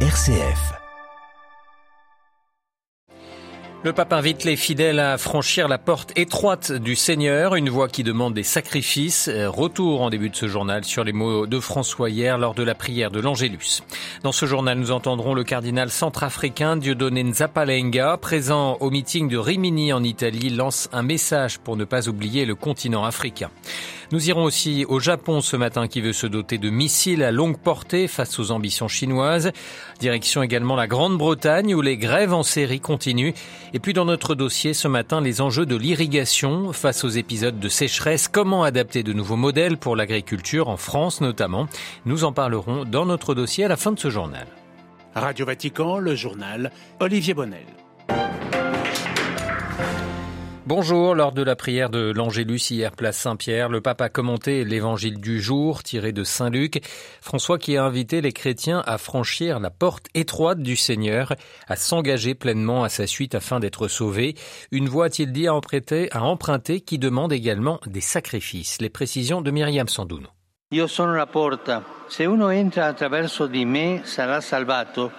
[0.00, 0.85] RCF.
[3.86, 8.02] Le pape invite les fidèles à franchir la porte étroite du Seigneur, une voie qui
[8.02, 9.30] demande des sacrifices.
[9.32, 12.74] Retour en début de ce journal sur les mots de François hier lors de la
[12.74, 13.84] prière de l'Angélus.
[14.24, 19.92] Dans ce journal, nous entendrons le cardinal centrafricain Dieudonné Nzapalenga, présent au meeting de Rimini
[19.92, 23.50] en Italie, lance un message pour ne pas oublier le continent africain.
[24.12, 27.58] Nous irons aussi au Japon ce matin qui veut se doter de missiles à longue
[27.58, 29.50] portée face aux ambitions chinoises.
[29.98, 33.32] Direction également la Grande-Bretagne où les grèves en série continuent.
[33.76, 37.68] Et puis dans notre dossier ce matin, les enjeux de l'irrigation face aux épisodes de
[37.68, 38.26] sécheresse.
[38.26, 41.68] Comment adapter de nouveaux modèles pour l'agriculture en France notamment?
[42.06, 44.46] Nous en parlerons dans notre dossier à la fin de ce journal.
[45.14, 47.66] Radio Vatican, le journal Olivier Bonnel.
[50.68, 55.20] Bonjour, lors de la prière de l'Angélus hier place Saint-Pierre, le pape a commenté l'évangile
[55.20, 56.82] du jour tiré de Saint Luc.
[57.20, 61.36] François qui a invité les chrétiens à franchir la porte étroite du Seigneur,
[61.68, 64.34] à s'engager pleinement à sa suite afin d'être sauvés.
[64.72, 68.80] Une voie, a-t-il dit, à emprunter, à emprunter qui demande également des sacrifices.
[68.80, 70.35] Les précisions de Myriam Sandouno.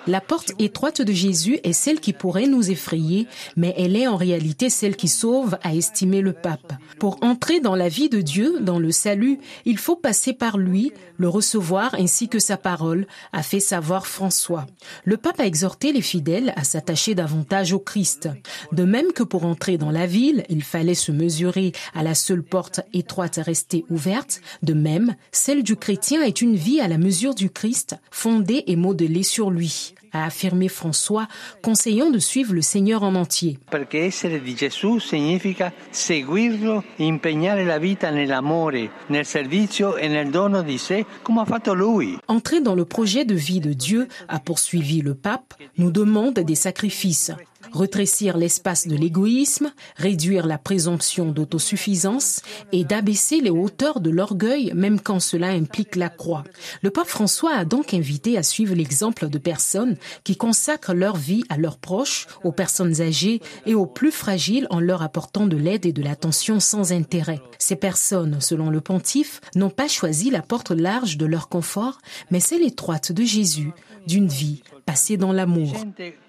[0.08, 4.18] La porte étroite de Jésus est celle qui pourrait nous effrayer, mais elle est en
[4.18, 6.74] réalité celle qui sauve, a estimé le pape.
[7.00, 10.92] Pour entrer dans la vie de Dieu, dans le salut, il faut passer par lui,
[11.18, 14.66] le recevoir ainsi que sa parole, a fait savoir François.
[15.06, 18.30] Le pape a exhorté les fidèles à s'attacher davantage au Christ.
[18.72, 22.44] De même que pour entrer dans la ville, il fallait se mesurer à la seule
[22.44, 27.36] porte étroite restée ouverte, de même, celle du chrétien est une vie à la mesure
[27.36, 31.28] du Christ, fondée et modelée sur lui, a affirmé François,
[31.62, 33.60] conseillant de suivre le Seigneur en entier.
[33.70, 40.64] Perché essere di Gesù significa seguirlo, impegnare la vita nell'amore, nel servizio e nel dono
[40.64, 42.18] di sé, come ha fatto lui.
[42.28, 46.56] Entrer dans le projet de vie de Dieu, a poursuivi le pape, nous demande des
[46.56, 47.32] sacrifices
[47.72, 52.42] retrécir l'espace de l'égoïsme, réduire la présomption d'autosuffisance
[52.72, 56.44] et d'abaisser les hauteurs de l'orgueil même quand cela implique la croix.
[56.82, 61.44] Le pape François a donc invité à suivre l'exemple de personnes qui consacrent leur vie
[61.50, 65.86] à leurs proches, aux personnes âgées et aux plus fragiles en leur apportant de l'aide
[65.86, 67.42] et de l'attention sans intérêt.
[67.60, 72.00] Ces personnes, selon le pontife, n'ont pas choisi la porte large de leur confort,
[72.32, 73.72] mais celle étroite de Jésus,
[74.06, 75.74] d'une vie passée dans l'amour.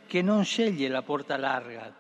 [0.09, 1.93] Che non sceglie la porta larga.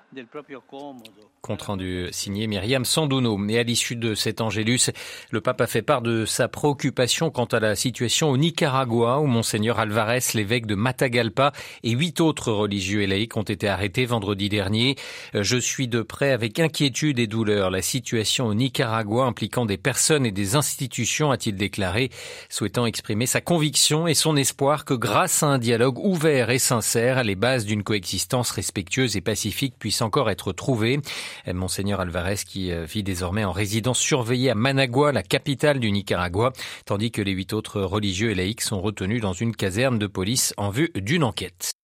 [1.42, 3.38] Compte rendu signé Myriam Sandouno.
[3.48, 4.90] Et à l'issue de cet Angélus,
[5.30, 9.26] le pape a fait part de sa préoccupation quant à la situation au Nicaragua, où
[9.26, 11.52] Monseigneur Alvarez, l'évêque de Matagalpa,
[11.82, 14.96] et huit autres religieux et laïcs ont été arrêtés vendredi dernier.
[15.34, 20.24] Je suis de près avec inquiétude et douleur la situation au Nicaragua impliquant des personnes
[20.24, 22.10] et des institutions, a-t-il déclaré,
[22.48, 27.22] souhaitant exprimer sa conviction et son espoir que grâce à un dialogue ouvert et sincère,
[27.24, 31.00] les bases d'une coexistence respectueuse et pacifique puissent encore être trouvées.
[31.46, 36.52] Monseigneur Alvarez qui vit désormais en résidence surveillée à Managua, la capitale du Nicaragua,
[36.84, 40.54] tandis que les huit autres religieux et laïcs sont retenus dans une caserne de police
[40.56, 41.77] en vue d'une enquête.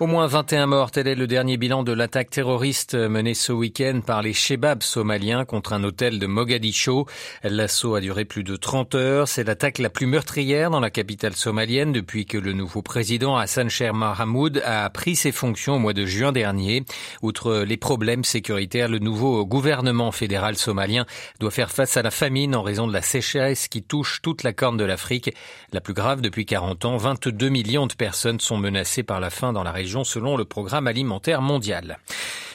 [0.00, 4.00] Au moins 21 morts, tel est le dernier bilan de l'attaque terroriste menée ce week-end
[4.06, 7.06] par les Shebabs somaliens contre un hôtel de Mogadiscio.
[7.42, 9.26] L'assaut a duré plus de 30 heures.
[9.26, 13.68] C'est l'attaque la plus meurtrière dans la capitale somalienne depuis que le nouveau président Hassan
[13.68, 16.84] Sheikh Mohamud a pris ses fonctions au mois de juin dernier.
[17.22, 21.06] Outre les problèmes sécuritaires, le nouveau gouvernement fédéral somalien
[21.40, 24.52] doit faire face à la famine en raison de la sécheresse qui touche toute la
[24.52, 25.34] corne de l'Afrique.
[25.72, 29.52] La plus grave depuis 40 ans, 22 millions de personnes sont menacées par la faim
[29.52, 31.98] dans la région selon le programme alimentaire mondial.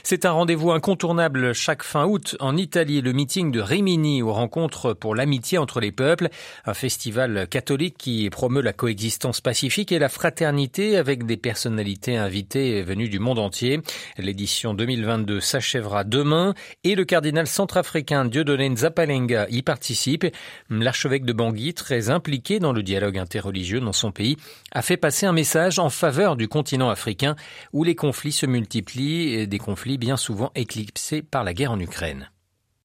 [0.05, 4.93] C'est un rendez-vous incontournable chaque fin août en Italie, le meeting de Rimini aux rencontres
[4.93, 6.27] pour l'amitié entre les peuples,
[6.65, 12.81] un festival catholique qui promeut la coexistence pacifique et la fraternité avec des personnalités invitées
[12.81, 13.79] venues du monde entier.
[14.17, 20.25] L'édition 2022 s'achèvera demain et le cardinal centrafricain Dieudonné Nzapalenga y participe.
[20.69, 24.35] L'archevêque de Bangui, très impliqué dans le dialogue interreligieux dans son pays,
[24.73, 27.22] a fait passer un message en faveur du continent africain
[27.71, 32.29] où les conflits se multiplient des conflits bien souvent éclipsés par la guerre en Ukraine.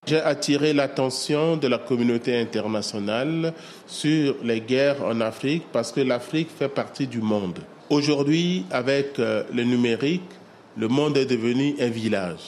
[0.07, 3.53] J'ai attiré l'attention de la communauté internationale
[3.87, 7.59] sur les guerres en Afrique parce que l'Afrique fait partie du monde.
[7.91, 10.23] Aujourd'hui, avec le numérique,
[10.77, 12.41] le monde est devenu un village.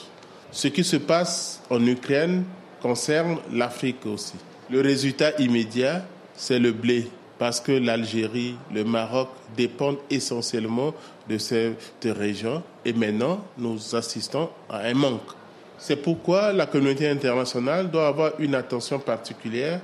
[0.51, 2.45] Ce qui se passe en Ukraine
[2.81, 4.35] concerne l'Afrique aussi.
[4.69, 7.07] Le résultat immédiat, c'est le blé,
[7.37, 10.93] parce que l'Algérie, le Maroc dépendent essentiellement
[11.31, 15.31] de cette région et maintenant nous assistons à un manque.
[15.77, 19.79] C'est pourquoi la communauté internationale doit avoir une attention particulière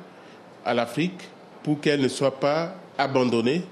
[0.65, 1.21] à l'Afrique
[1.63, 3.63] pour qu'elle ne soit pas abandonnée,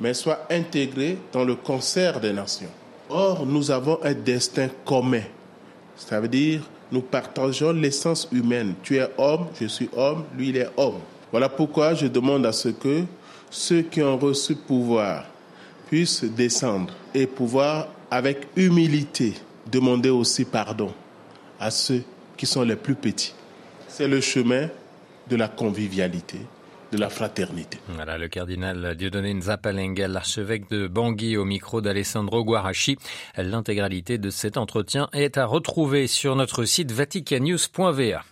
[0.00, 2.70] mais soit intégrée dans le concert des nations.
[3.10, 5.22] Or, nous avons un destin commun.
[5.96, 8.74] Ça veut dire, nous partageons l'essence humaine.
[8.82, 11.00] Tu es homme, je suis homme, lui il est homme.
[11.30, 13.02] Voilà pourquoi je demande à ce que
[13.50, 15.24] ceux qui ont reçu pouvoir
[15.94, 19.32] puissent descendre et pouvoir, avec humilité,
[19.70, 20.92] demander aussi pardon
[21.60, 22.02] à ceux
[22.36, 23.32] qui sont les plus petits.
[23.86, 24.68] C'est le chemin
[25.30, 26.38] de la convivialité,
[26.94, 27.78] de la fraternité.
[27.88, 32.96] Voilà le cardinal Dieudonné Nzapalenga, l'archevêque de Bangui au micro d'Alessandro Guarachi.
[33.36, 38.22] L'intégralité de cet entretien est à retrouver sur notre site vaticanews.va.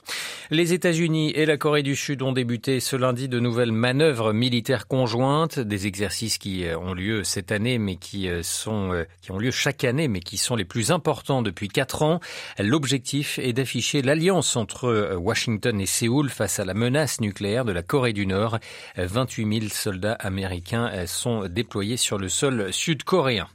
[0.52, 4.86] Les États-Unis et la Corée du Sud ont débuté ce lundi de nouvelles manœuvres militaires
[4.86, 9.30] conjointes, des exercices qui euh, ont lieu cette année, mais qui euh, sont euh, qui
[9.30, 12.20] ont lieu chaque année, mais qui sont les plus importants depuis quatre ans.
[12.58, 17.82] L'objectif est d'afficher l'alliance entre Washington et Séoul face à la menace nucléaire de la
[17.82, 18.51] Corée du Nord.
[18.96, 23.48] 28 000 soldats américains sont déployés sur le sol sud-coréen.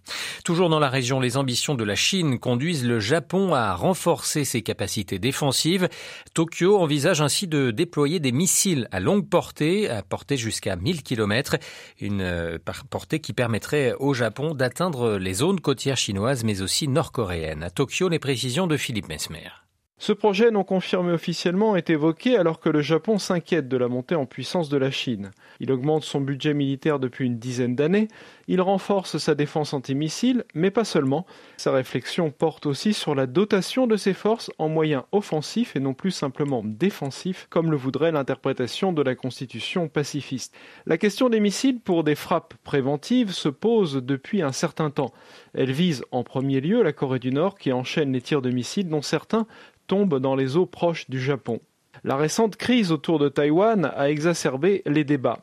[0.43, 4.61] Toujours dans la région, les ambitions de la Chine conduisent le Japon à renforcer ses
[4.61, 5.89] capacités défensives.
[6.33, 11.57] Tokyo envisage ainsi de déployer des missiles à longue portée, à portée jusqu'à 1000 km,
[11.99, 12.57] une euh,
[12.89, 17.63] portée qui permettrait au Japon d'atteindre les zones côtières chinoises mais aussi nord-coréennes.
[17.63, 19.66] À Tokyo, les précisions de Philippe Mesmer.
[19.99, 24.13] Ce projet non confirmé officiellement est évoqué alors que le Japon s'inquiète de la montée
[24.13, 25.31] en puissance de la Chine.
[25.59, 28.07] Il augmente son budget militaire depuis une dizaine d'années,
[28.47, 31.25] il renforce sa défense antimissile, mais pas seulement.
[31.57, 35.95] Sa réflexion porte aussi sur la dotation de ses forces en moyens offensifs et non
[35.95, 40.55] plus simplement défensifs, comme le voudrait l'interprétation de la Constitution pacifiste.
[40.85, 45.11] La question des missiles pour des frappes préventives se pose depuis un certain temps.
[45.55, 48.89] Elle vise en premier lieu la Corée du Nord qui enchaîne les tirs de missiles
[48.89, 49.47] dont certains
[49.87, 51.59] tombe dans les eaux proches du Japon.
[52.03, 55.39] La récente crise autour de Taïwan a exacerbé les débats.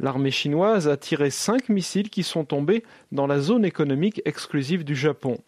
[0.00, 2.82] L'armée chinoise a tiré cinq missiles qui sont tombés
[3.12, 5.38] dans la zone économique exclusive du Japon.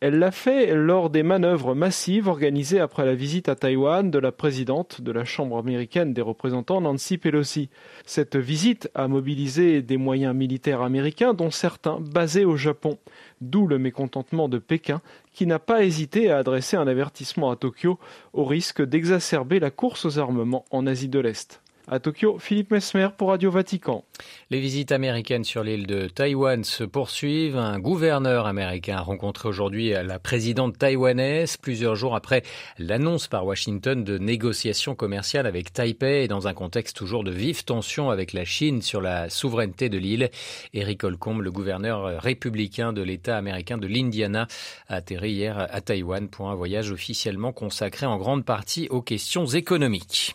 [0.00, 4.32] Elle l'a fait lors des manœuvres massives organisées après la visite à Taïwan de la
[4.32, 7.70] présidente de la Chambre américaine des représentants Nancy Pelosi.
[8.06, 12.98] Cette visite a mobilisé des moyens militaires américains dont certains basés au Japon,
[13.40, 15.00] d'où le mécontentement de Pékin
[15.32, 17.98] qui n'a pas hésité à adresser un avertissement à Tokyo
[18.32, 21.63] au risque d'exacerber la course aux armements en Asie de l'Est.
[21.86, 24.04] À Tokyo, Philippe Mesmer pour Radio Vatican.
[24.48, 27.58] Les visites américaines sur l'île de Taïwan se poursuivent.
[27.58, 32.42] Un gouverneur américain a rencontré aujourd'hui la présidente taïwanaise plusieurs jours après
[32.78, 38.08] l'annonce par Washington de négociations commerciales avec Taipei dans un contexte toujours de vives tensions
[38.08, 40.30] avec la Chine sur la souveraineté de l'île.
[40.72, 44.46] Eric Holcomb, le gouverneur républicain de l'État américain de l'Indiana,
[44.88, 49.44] a atterri hier à Taïwan pour un voyage officiellement consacré en grande partie aux questions
[49.44, 50.34] économiques.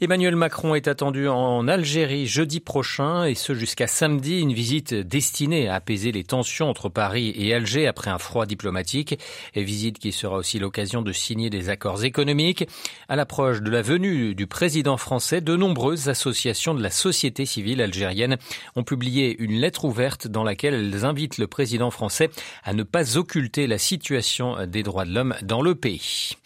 [0.00, 5.68] Emmanuel Macron est attendu en Algérie jeudi prochain et ce jusqu'à samedi, une visite destinée
[5.68, 9.18] à apaiser les tensions entre Paris et Alger après un froid diplomatique,
[9.54, 12.68] et visite qui sera aussi l'occasion de signer des accords économiques.
[13.08, 17.82] À l'approche de la venue du président français, de nombreuses associations de la société civile
[17.82, 18.38] algérienne
[18.74, 22.30] ont publié une lettre ouverte dans laquelle elles invitent le président français
[22.64, 26.36] à ne pas occulter la situation des droits de l'homme dans le pays.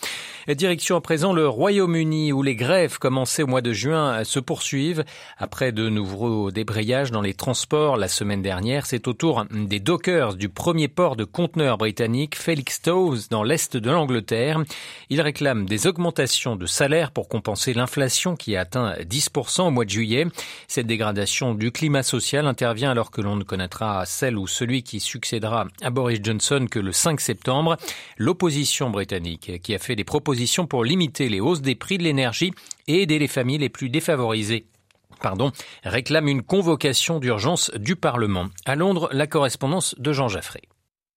[0.48, 5.04] Direction à présent le Royaume-Uni où les grèves commencées au mois de juin se poursuivent.
[5.38, 10.34] Après de nouveaux débrayages dans les transports la semaine dernière, c'est au tour des dockers
[10.34, 14.60] du premier port de conteneurs britannique Felixstowe dans l'est de l'Angleterre.
[15.10, 19.84] Ils réclament des augmentations de salaire pour compenser l'inflation qui a atteint 10% au mois
[19.84, 20.26] de juillet.
[20.66, 24.98] Cette dégradation du climat social intervient alors que l'on ne connaîtra celle ou celui qui
[24.98, 27.76] succédera à Boris Johnson que le 5 septembre.
[28.18, 30.31] L'opposition britannique qui a fait des propositions
[30.66, 32.52] pour limiter les hausses des prix de l'énergie
[32.86, 34.66] et aider les familles les plus défavorisées
[35.22, 35.52] pardon,
[35.84, 38.48] réclame une convocation d'urgence du Parlement.
[38.66, 40.62] À Londres, la correspondance de Jean Jaffré.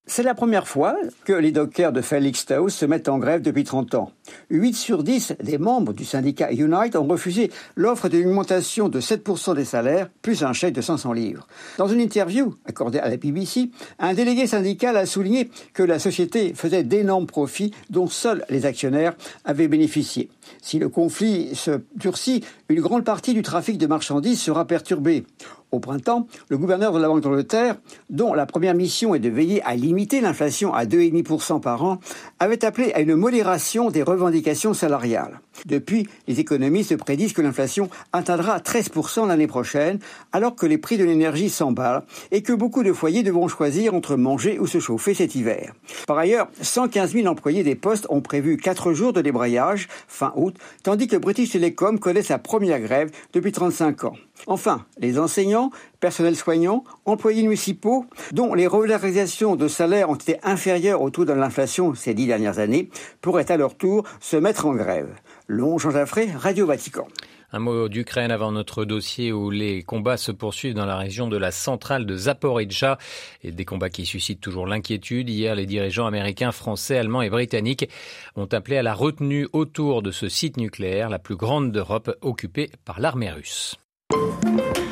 [0.07, 3.95] C'est la première fois que les dockers de Felixstowe se mettent en grève depuis 30
[3.95, 4.11] ans.
[4.51, 9.55] 8 sur 10 des membres du syndicat Unite ont refusé l'offre d'une augmentation de 7%
[9.55, 11.47] des salaires, plus un chèque de 500 livres.
[11.79, 16.53] Dans une interview accordée à la BBC, un délégué syndical a souligné que la société
[16.53, 20.29] faisait d'énormes profits dont seuls les actionnaires avaient bénéficié.
[20.61, 25.25] Si le conflit se durcit, une grande partie du trafic de marchandises sera perturbée.
[25.75, 27.75] Au printemps, le gouverneur de la Banque d'Angleterre,
[28.09, 31.99] dont la première mission est de veiller à limiter l'inflation à 2,5% par an,
[32.39, 35.41] avait appelé à une modération des revendications salariales.
[35.65, 39.99] Depuis, les économistes prédisent que l'inflation atteindra 13% l'année prochaine,
[40.31, 44.15] alors que les prix de l'énergie s'emballent et que beaucoup de foyers devront choisir entre
[44.15, 45.73] manger ou se chauffer cet hiver.
[46.07, 50.55] Par ailleurs, 115 000 employés des postes ont prévu 4 jours de débrayage fin août,
[50.83, 54.13] tandis que British Telecom connaît sa première grève depuis 35 ans.
[54.47, 61.01] Enfin, les enseignants, personnels soignants, employés municipaux, dont les revalorisations de salaire ont été inférieures
[61.01, 62.89] au taux de l'inflation ces dix dernières années,
[63.21, 65.09] pourraient à leur tour se mettre en grève.
[65.47, 67.07] Long Jean Jaffré, Radio Vatican.
[67.51, 71.37] Un mot d'Ukraine avant notre dossier où les combats se poursuivent dans la région de
[71.37, 72.97] la centrale de Zaporizhzhia
[73.43, 75.29] et des combats qui suscitent toujours l'inquiétude.
[75.29, 77.89] Hier, les dirigeants américains, français, allemands et britanniques
[78.35, 82.71] ont appelé à la retenue autour de ce site nucléaire, la plus grande d'Europe, occupée
[82.83, 83.77] par l'armée russe.
[84.11, 84.84] Thank you.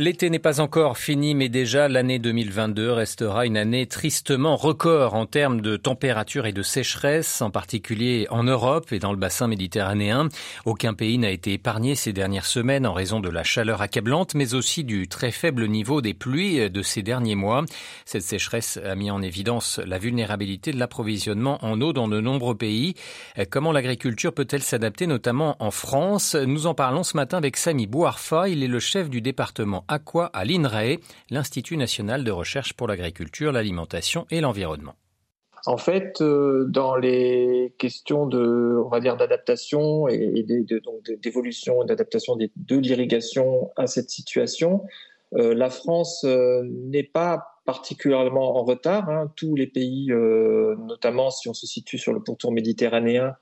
[0.00, 5.26] L'été n'est pas encore fini, mais déjà l'année 2022 restera une année tristement record en
[5.26, 10.28] termes de température et de sécheresse, en particulier en Europe et dans le bassin méditerranéen.
[10.66, 14.54] Aucun pays n'a été épargné ces dernières semaines en raison de la chaleur accablante, mais
[14.54, 17.64] aussi du très faible niveau des pluies de ces derniers mois.
[18.04, 22.56] Cette sécheresse a mis en évidence la vulnérabilité de l'approvisionnement en eau dans de nombreux
[22.56, 22.94] pays.
[23.50, 26.36] Comment l'agriculture peut-elle s'adapter, notamment en France?
[26.36, 28.48] Nous en parlons ce matin avec Samy Bouarfa.
[28.48, 30.98] Il est le chef du département Aqua à l'INRAE,
[31.30, 34.94] l'Institut national de recherche pour l'agriculture, l'alimentation et l'environnement.
[35.66, 40.44] En fait, euh, dans les questions de, on va dire, d'adaptation et,
[41.22, 44.84] d'évolution, d'adaptation de l'irrigation à cette situation,
[45.34, 49.10] euh, la France euh, n'est pas particulièrement en retard.
[49.10, 49.30] Hein.
[49.36, 53.34] Tous les pays, notamment si on se situe sur le pourtour méditerranéen,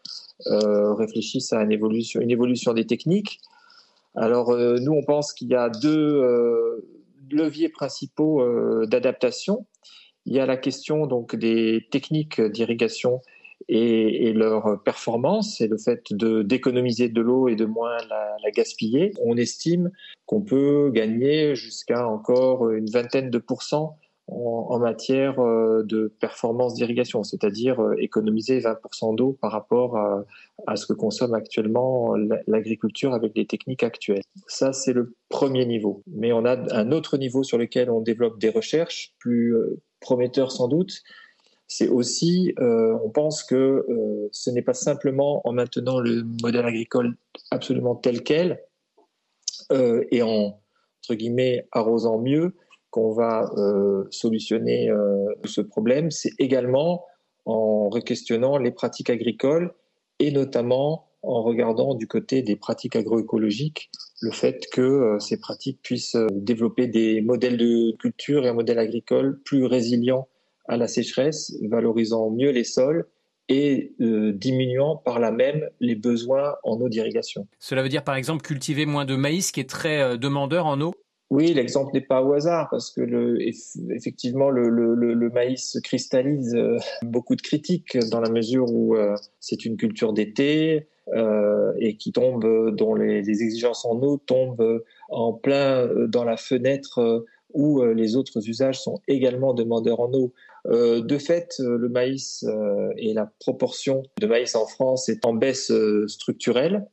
[0.47, 1.71] réfléchissent à une
[2.31, 3.41] évolution des techniques.
[4.17, 6.85] Alors euh, nous, on pense qu'il y a deux euh,
[7.31, 9.67] leviers principaux euh, d'adaptation.
[10.25, 13.21] Il y a la question donc des techniques d'irrigation
[13.69, 18.51] et, leur performance et le fait de d'économiser de l'eau et de moins la, la
[18.51, 19.13] gaspiller.
[19.23, 19.91] On estime
[20.25, 27.23] qu'on peut gagner jusqu'à encore une vingtaine de pourcents en, matière euh, de performance d'irrigation,
[27.23, 29.97] c'est-à-dire euh, économiser 20% d'eau par rapport
[30.67, 32.15] à, ce que consomme actuellement
[32.47, 34.25] l'agriculture avec les techniques actuelles.
[34.49, 36.03] Ça, c'est le premier niveau.
[36.07, 40.51] Mais on a un autre niveau sur lequel on développe des recherches, plus euh, prometteurs
[40.51, 41.03] sans doute.
[41.69, 43.85] C'est aussi, on pense que
[44.31, 47.17] ce n'est pas simplement en maintenant le modèle agricole
[47.51, 48.63] absolument tel quel
[49.73, 50.61] et en,
[51.03, 52.55] entre guillemets, arrosant mieux,
[52.97, 57.05] qu'on va euh, solutionner euh, ce problème, c'est également
[57.45, 59.75] en requestionnant les pratiques agricoles
[60.19, 63.91] et notamment en regardant du côté des pratiques agroécologiques
[64.23, 68.79] le fait que euh, ces pratiques puissent développer des modèles de culture et un modèle
[68.79, 70.27] agricole plus résilient
[70.67, 73.07] à la sécheresse, valorisant mieux les sols
[73.49, 77.47] et diminuant par là même les besoins en eau d'irrigation.
[77.61, 80.95] Cela veut dire par exemple cultiver moins de maïs qui est très demandeur en eau?
[81.31, 83.39] Oui, l'exemple n'est pas au hasard parce que le,
[83.91, 89.17] effectivement le, le, le maïs cristallise euh, beaucoup de critiques dans la mesure où euh,
[89.41, 94.85] c'est une culture d'été euh, et qui tombe, dont les, les, exigences en eau tombent
[95.09, 100.33] en plein dans la fenêtre où les autres usages sont également demandeurs en eau.
[100.69, 102.45] de fait, le maïs
[102.97, 105.73] et la proportion de maïs en France est en baisse
[106.09, 106.85] structurelle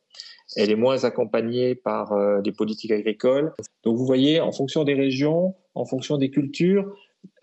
[0.55, 3.53] elle est moins accompagnée par euh, des politiques agricoles.
[3.83, 6.93] Donc vous voyez, en fonction des régions, en fonction des cultures,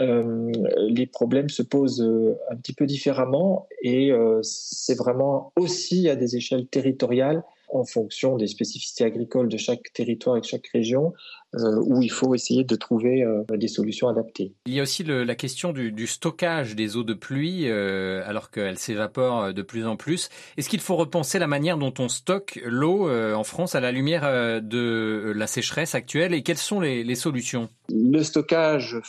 [0.01, 0.53] euh,
[0.89, 4.13] les problèmes se posent euh, un petit peu différemment et
[4.43, 10.37] c'est vraiment aussi à des échelles territoriales en fonction des spécificités agricoles de chaque territoire
[10.37, 11.13] et de chaque région,
[11.55, 14.53] euh, où il faut essayer de trouver euh, des solutions adaptées.
[14.67, 18.23] Il y a aussi le, la question du, du, stockage des eaux de pluie, euh,
[18.25, 20.29] alors qu'elles s'évaporent de plus en plus.
[20.57, 24.63] Est-ce qu'il faut repenser la manière dont on stocke l'eau en France à la lumière
[24.63, 26.35] de la sécheresse actuelle?
[26.35, 27.69] Et quelles sont les, les solutions?
[27.89, 29.01] Le stockage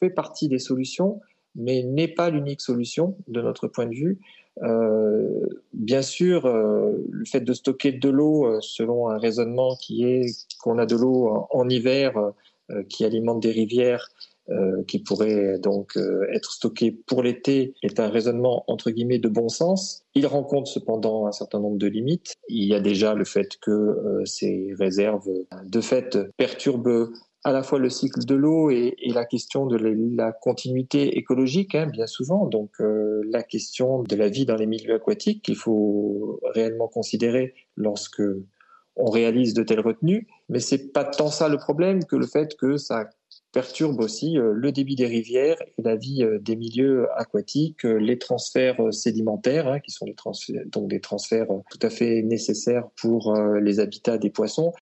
[0.00, 1.20] fait partie des solutions,
[1.54, 4.18] mais n'est pas l'unique solution de notre point de vue.
[4.62, 10.04] Euh, bien sûr, euh, le fait de stocker de l'eau euh, selon un raisonnement qui
[10.04, 12.32] est qu'on a de l'eau en, hiver
[12.90, 14.08] qui alimente des rivières
[14.86, 15.98] qui pourrait donc
[16.32, 20.04] être stockée pour l'été est un raisonnement entre guillemets de bon sens.
[20.14, 22.34] Il rencontre cependant un certain nombre de limites.
[22.48, 25.28] Il y a déjà le fait que ces réserves
[25.64, 27.10] de fait perturbent
[27.44, 31.86] à la fois le cycle de l'eau et, la question de la, continuité écologique, hein,
[31.86, 32.46] bien souvent.
[32.46, 37.54] Donc euh, la question de la vie dans les milieux aquatiques qu'il faut réellement considérer
[37.76, 38.22] lorsque
[38.96, 40.26] on réalise de telles retenues.
[40.48, 43.08] Mais c'est pas tant ça le problème que le fait que ça
[43.52, 48.18] perturbe aussi euh, le débit des rivières et la vie euh, des milieux aquatiques, les
[48.18, 50.06] transferts sédimentaires, hein, qui sont
[50.66, 54.72] donc des transferts tout à fait nécessaires pour les habitats des poissons,